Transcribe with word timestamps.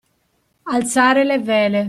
Alzare 0.73 1.23
le 1.25 1.37
vele. 1.37 1.79